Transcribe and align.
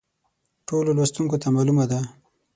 ټولو 0.67 0.89
لوستونکو 0.97 1.35
ته 1.41 1.47
معلومه 1.55 1.85
ده. 1.91 1.99